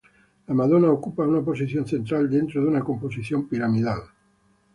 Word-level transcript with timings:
La 0.47 0.55
Madonna 0.55 0.89
ocupa 0.89 1.27
una 1.27 1.43
posición 1.43 1.85
central 1.87 2.27
dentro 2.27 2.59
de 2.59 2.67
una 2.67 2.83
composición 2.83 3.47
piramidal. 3.47 4.01